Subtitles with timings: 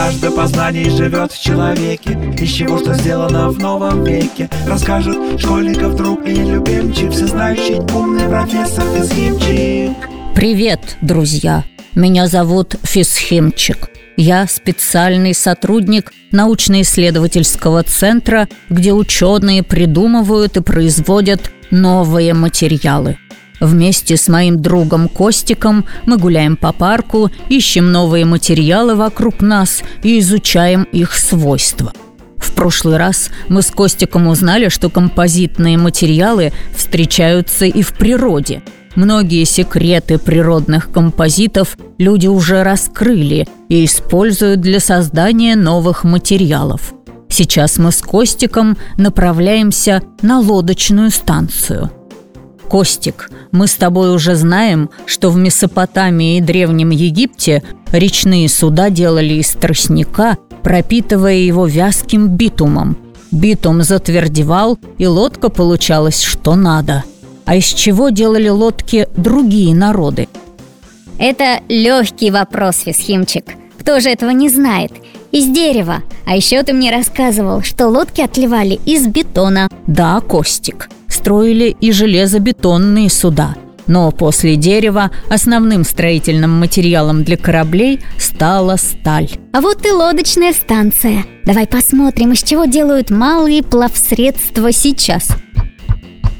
[0.00, 6.26] Жажда познаний живет в человеке Из чего что сделано в новом веке Расскажет школьников друг
[6.26, 9.94] и любимчик Всезнающий умный профессор физхимчик
[10.34, 11.64] Привет, друзья!
[11.94, 23.16] Меня зовут Физхимчик я специальный сотрудник научно-исследовательского центра, где ученые придумывают и производят новые материалы.
[23.60, 30.18] Вместе с моим другом Костиком мы гуляем по парку, ищем новые материалы вокруг нас и
[30.18, 31.92] изучаем их свойства.
[32.36, 38.62] В прошлый раз мы с Костиком узнали, что композитные материалы встречаются и в природе–
[38.96, 46.92] Многие секреты природных композитов люди уже раскрыли и используют для создания новых материалов.
[47.28, 51.90] Сейчас мы с Костиком направляемся на лодочную станцию.
[52.70, 57.62] Костик, мы с тобой уже знаем, что в Месопотамии и Древнем Египте
[57.92, 62.96] речные суда делали из тростника, пропитывая его вязким битумом.
[63.30, 67.04] Битум затвердевал, и лодка получалась что надо–
[67.50, 70.28] а из чего делали лодки другие народы?
[71.18, 73.44] Это легкий вопрос, Фисхимчик.
[73.80, 74.92] Кто же этого не знает?
[75.32, 76.04] Из дерева.
[76.26, 79.68] А еще ты мне рассказывал, что лодки отливали из бетона.
[79.88, 80.90] Да, Костик.
[81.10, 83.54] Строили и железобетонные суда.
[83.86, 89.28] Но после дерева основным строительным материалом для кораблей стала сталь.
[89.52, 91.24] А вот и лодочная станция.
[91.44, 95.28] Давай посмотрим, из чего делают малые плавсредства сейчас.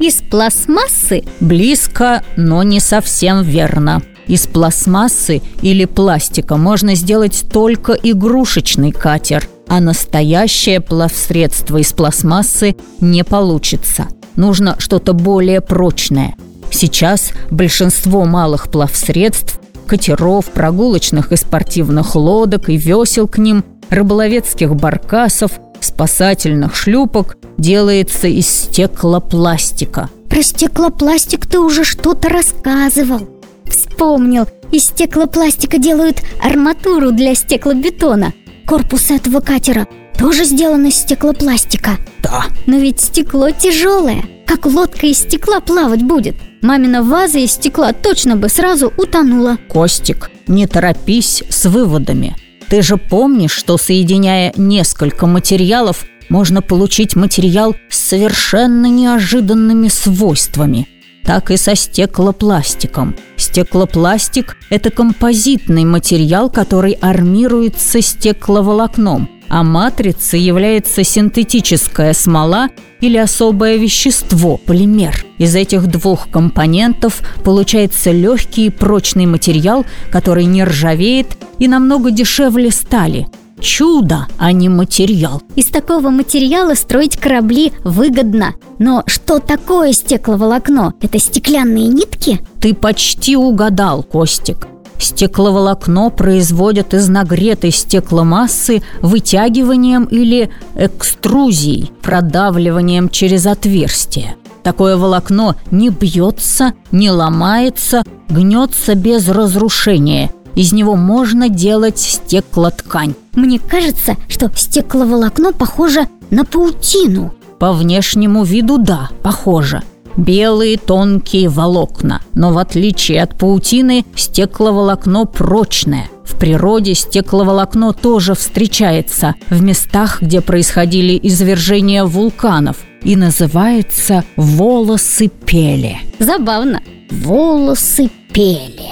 [0.00, 1.22] Из пластмассы?
[1.40, 4.02] Близко, но не совсем верно.
[4.26, 13.22] Из пластмассы или пластика можно сделать только игрушечный катер, а настоящее плавсредство из пластмассы не
[13.22, 14.08] получится.
[14.36, 16.36] Нужно что-то более прочное.
[16.70, 25.52] Сейчас большинство малых плавсредств катеров, прогулочных и спортивных лодок и весел к ним, рыболовецких баркасов,
[25.80, 30.10] спасательных шлюпок делается из стеклопластика.
[30.28, 33.28] Про стеклопластик ты уже что-то рассказывал.
[33.64, 38.32] Вспомнил, из стеклопластика делают арматуру для стеклобетона.
[38.66, 39.86] Корпус этого катера
[40.18, 41.98] тоже сделан из стеклопластика.
[42.22, 42.46] Да.
[42.66, 44.24] Но ведь стекло тяжелое.
[44.46, 46.36] Как лодка из стекла плавать будет?
[46.62, 49.58] Мамина ваза из стекла точно бы сразу утонула.
[49.68, 52.36] Костик, не торопись с выводами.
[52.68, 60.88] Ты же помнишь, что соединяя несколько материалов, можно получить материал с совершенно неожиданными свойствами.
[61.24, 63.16] Так и со стеклопластиком.
[63.36, 72.68] Стеклопластик– это композитный материал, который армируется стекловолокном– а матрицей является синтетическая смола
[73.00, 75.24] или особое вещество– полимер.
[75.38, 82.70] Из этих двух компонентов получается легкий и прочный материал, который не ржавеет и намного дешевле
[82.70, 83.26] стали.
[83.60, 85.42] Чудо, а не материал.
[85.54, 88.54] Из такого материала строить корабли выгодно.
[88.78, 90.92] Но что такое стекловолокно?
[91.00, 92.40] Это стеклянные нитки?
[92.60, 94.68] Ты почти угадал, Костик.
[94.98, 104.36] Стекловолокно производят из нагретой стекломассы вытягиванием или экструзией, продавливанием через отверстие.
[104.62, 110.32] Такое волокно не бьется, не ломается, гнется без разрушения.
[110.56, 113.14] Из него можно делать стеклоткань.
[113.34, 117.34] Мне кажется, что стекловолокно похоже на паутину.
[117.58, 119.82] По внешнему виду да, похоже–
[120.16, 122.20] белые тонкие волокна.
[122.34, 126.08] Но в отличие от паутины, стекловолокно прочное.
[126.24, 135.98] В природе стекловолокно тоже встречается в местах, где происходили извержения вулканов и называется «волосы пели».
[136.18, 136.82] Забавно.
[137.10, 138.90] Волосы пели.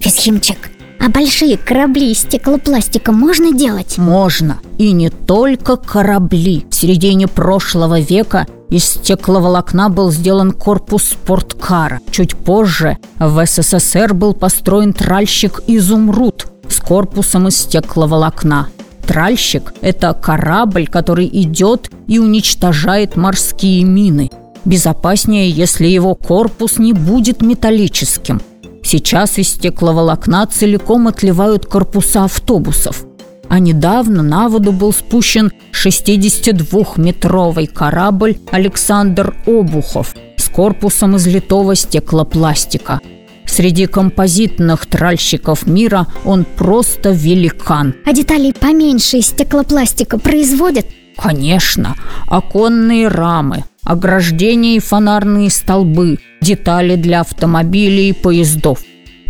[0.00, 0.70] Фисхимчик,
[1.04, 3.98] а большие корабли из стеклопластика можно делать?
[3.98, 4.60] Можно.
[4.78, 6.64] И не только корабли.
[6.70, 12.00] В середине прошлого века из стекловолокна был сделан корпус спорткара.
[12.10, 18.68] Чуть позже в СССР был построен тральщик «Изумруд» с корпусом из стекловолокна.
[19.06, 24.30] Тральщик– это корабль, который идет и уничтожает морские мины.
[24.64, 28.40] Безопаснее, если его корпус не будет металлическим–
[28.84, 33.06] Сейчас из стекловолокна целиком отливают корпуса автобусов.
[33.48, 43.00] А недавно на воду был спущен 62-метровый корабль «Александр Обухов» с корпусом из литого стеклопластика.
[43.46, 47.94] Среди композитных тральщиков мира он просто великан.
[48.04, 50.86] А деталей поменьше из стеклопластика производят?
[51.16, 51.94] Конечно.
[52.26, 58.80] Оконные рамы, ограждения и фонарные столбы, детали для автомобилей и поездов.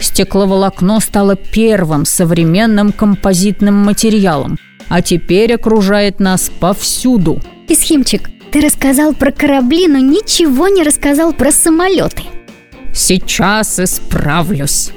[0.00, 4.58] Стекловолокно стало первым современным композитным материалом.
[4.88, 7.40] а теперь окружает нас повсюду.
[7.68, 12.22] Исхимчик, ты рассказал про корабли, но ничего не рассказал про самолеты.
[12.92, 14.90] Сейчас исправлюсь.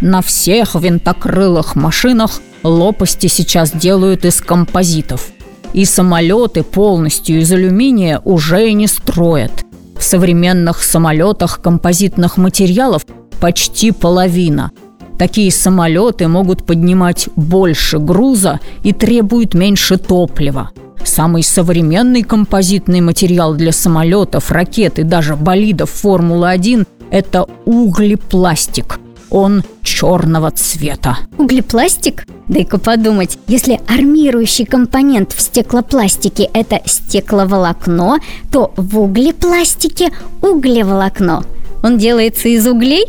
[0.00, 5.28] На всех винтокрылых машинах лопасти сейчас делают из композитов.
[5.72, 9.64] И самолеты полностью из алюминия уже не строят.
[9.98, 13.04] В современных самолетах композитных материалов
[13.40, 14.70] почти половина.
[15.18, 20.70] Такие самолеты могут поднимать больше груза и требуют меньше топлива.
[21.04, 28.98] Самый современный композитный материал для самолетов, ракет и даже болидов Формулы-1– это углепластик.
[29.30, 31.18] Он черного цвета.
[31.38, 32.24] Углепластик?
[32.48, 38.18] Дай-ка подумать, если армирующий компонент в стеклопластике– это стекловолокно,
[38.52, 40.10] то в углепластике–
[40.42, 41.42] углеволокно.
[41.82, 43.06] Он делается из углей?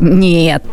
[0.00, 0.64] Нет.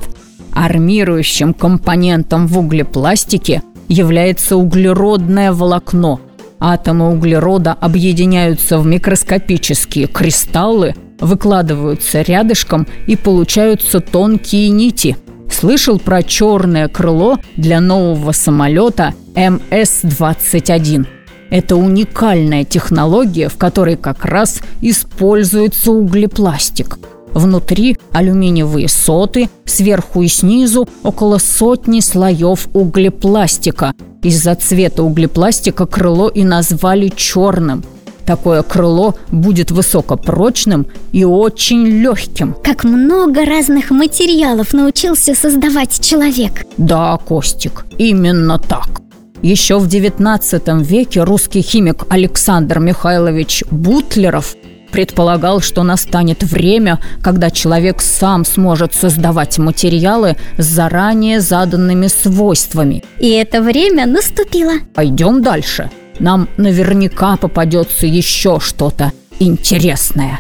[0.53, 6.19] Армирующим компонентом в углепластике является углеродное волокно.
[6.59, 15.17] Атомы углерода объединяются в микроскопические кристаллы, выкладываются рядышком и получаются тонкие нити.
[15.51, 21.07] Слышал про черное крыло для нового самолета МС-21.
[21.49, 26.99] Это уникальная технология, в которой как раз используется углепластик–
[27.33, 33.93] Внутри алюминиевые соты, сверху и снизу около сотни слоев углепластика.
[34.23, 37.83] Из-за цвета углепластика крыло и назвали черным.
[38.29, 42.55] Такое крыло будет высокопрочным и очень легким.
[42.63, 46.63] Как много разных материалов научился создавать человек.
[46.77, 49.01] Да, Костик, именно так.
[49.41, 54.55] Еще в XIX веке русский химик Александр Михайлович Бутлеров
[54.91, 63.03] предполагал, что настанет время, когда человек сам сможет создавать материалы с заранее заданными свойствами.
[63.17, 64.73] И это время наступило.
[64.93, 65.89] Пойдем дальше.
[66.19, 70.39] Нам наверняка попадется еще что-то интересное.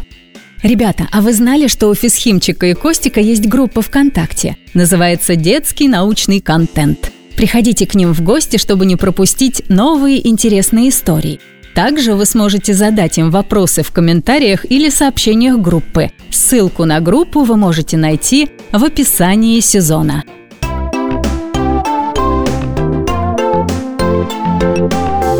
[0.61, 4.57] Ребята, а вы знали, что у Физхимчика и Костика есть группа ВКонтакте?
[4.73, 7.11] Называется «Детский научный контент».
[7.37, 11.39] Приходите к ним в гости, чтобы не пропустить новые интересные истории–
[11.79, 16.11] также вы сможете задать им вопросы в комментариях или сообщениях группы.
[16.29, 20.23] Ссылку на группу вы можете найти в описании сезона.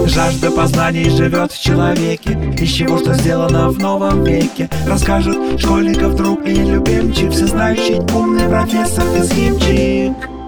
[0.10, 4.68] Жажда познаний живет в человеке Из чего что сделано в новом веке.
[4.88, 10.39] Расскажет школьников друг и любимчик Всезнающий умный профессор Физхимчик